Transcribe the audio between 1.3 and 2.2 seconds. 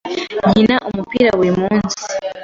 buri munsi.